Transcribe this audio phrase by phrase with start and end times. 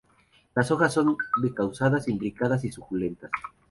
[0.55, 3.29] Las hojas son decusadas, imbricadas y suculentas.